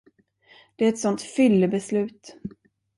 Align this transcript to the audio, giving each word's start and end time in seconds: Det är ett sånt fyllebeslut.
Det 0.75 0.85
är 0.85 0.89
ett 0.89 0.99
sånt 0.99 1.21
fyllebeslut. 1.21 2.37